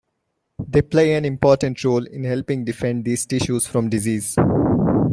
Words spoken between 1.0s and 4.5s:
an important role in helping defend these tissues from disease.